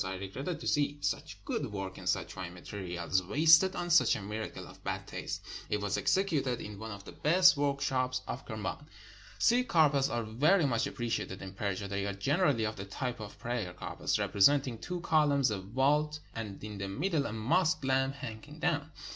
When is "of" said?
4.67-4.83, 6.89-7.05, 8.27-8.43, 12.65-12.77, 13.19-13.37